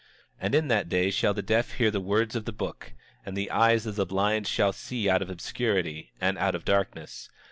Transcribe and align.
27:29 0.37 0.37
And 0.45 0.55
in 0.55 0.67
that 0.69 0.89
day 0.89 1.11
shall 1.11 1.33
the 1.35 1.43
deaf 1.43 1.73
hear 1.73 1.91
the 1.91 2.01
words 2.01 2.35
of 2.35 2.45
the 2.45 2.51
book, 2.51 2.93
and 3.23 3.37
the 3.37 3.51
eyes 3.51 3.85
of 3.85 3.97
the 3.97 4.05
blind 4.07 4.47
shall 4.47 4.73
see 4.73 5.07
out 5.07 5.21
of 5.21 5.29
obscurity 5.29 6.11
and 6.19 6.39
out 6.39 6.55
of 6.55 6.65
darkness. 6.65 7.29